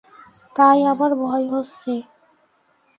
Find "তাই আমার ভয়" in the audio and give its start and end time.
0.55-1.45